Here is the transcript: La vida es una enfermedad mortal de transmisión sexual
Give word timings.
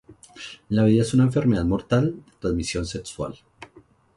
La 0.69 0.83
vida 0.83 1.03
es 1.03 1.13
una 1.13 1.25
enfermedad 1.25 1.63
mortal 1.63 2.15
de 2.25 2.31
transmisión 2.39 2.87
sexual 2.87 3.35